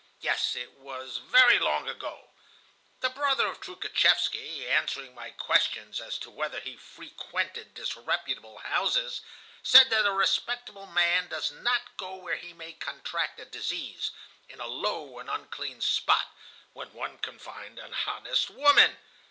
[0.19, 2.31] Yes, it was very long ago.
[3.01, 9.21] The brother of Troukhatchevsky, answering my questions as to whether he frequented disreputable houses,
[9.61, 14.09] said that a respectable man does not go where he may contract a disease,
[14.49, 16.31] in a low and unclean spot,
[16.73, 18.97] when one can find an honest woman.